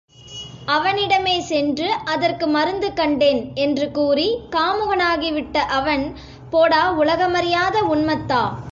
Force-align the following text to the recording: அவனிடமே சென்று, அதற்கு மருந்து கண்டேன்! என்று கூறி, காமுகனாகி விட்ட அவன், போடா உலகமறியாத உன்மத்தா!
அவனிடமே 0.67 1.41
சென்று, 1.41 1.91
அதற்கு 2.05 2.47
மருந்து 2.47 2.93
கண்டேன்! 2.93 3.51
என்று 3.55 3.91
கூறி, 3.91 4.27
காமுகனாகி 4.49 5.31
விட்ட 5.31 5.61
அவன், 5.61 6.13
போடா 6.49 6.91
உலகமறியாத 6.91 7.83
உன்மத்தா! 7.95 8.43